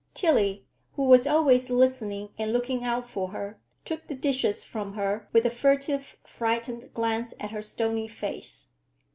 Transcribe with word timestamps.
Tillie, 0.15 0.65
who 0.93 1.03
was 1.03 1.27
always 1.27 1.69
listening 1.69 2.29
and 2.35 2.51
looking 2.51 2.83
out 2.83 3.07
for 3.07 3.27
her, 3.27 3.59
took 3.85 4.07
the 4.07 4.15
dishes 4.15 4.63
from 4.63 4.93
her 4.95 5.29
with 5.31 5.45
a 5.45 5.51
furtive, 5.51 6.17
frightened 6.23 6.91
glance 6.95 7.35
at 7.39 7.51
her 7.51 7.61
stony 7.61 8.07
face. 8.07 8.73